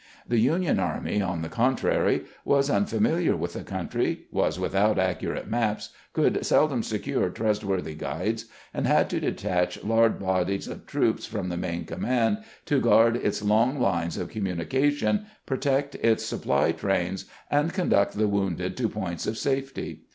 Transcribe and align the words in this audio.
The 0.27 0.39
Union 0.39 0.79
army, 0.79 1.21
on 1.21 1.43
the 1.43 1.47
contrary, 1.47 2.23
was 2.43 2.71
unfamiliar 2.71 3.35
with 3.37 3.53
the 3.53 3.63
coun 3.63 3.87
try, 3.87 4.17
was 4.31 4.59
without 4.59 4.97
accurate 4.97 5.47
maps, 5.47 5.89
could 6.13 6.43
seldom 6.43 6.81
secure 6.81 7.29
trustworthy 7.29 7.93
guides, 7.93 8.45
and 8.73 8.87
had 8.87 9.11
to 9.11 9.19
detach 9.19 9.83
large 9.83 10.17
bodies 10.17 10.67
of 10.67 10.87
troops 10.87 11.27
from 11.27 11.49
the 11.49 11.55
main 11.55 11.85
command 11.85 12.39
to 12.65 12.81
guard 12.81 13.15
its 13.15 13.43
long 13.43 13.79
lines 13.79 14.17
of 14.17 14.29
communication, 14.29 15.27
protect 15.45 15.93
its 15.93 16.25
supply 16.25 16.71
trains, 16.71 17.25
and 17.51 17.71
con 17.71 17.89
duct 17.89 18.13
the 18.17 18.27
wounded 18.27 18.75
to 18.77 18.89
points 18.89 19.27
of 19.27 19.37
safety. 19.37 20.05